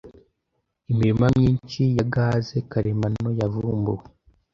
[0.91, 4.03] imirima myinshi ya gaze karemano yavumbuwe